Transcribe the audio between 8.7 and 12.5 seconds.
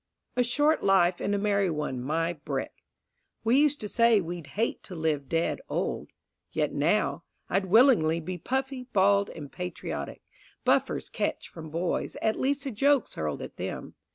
bald, And patriotic. Buffers catch from boys At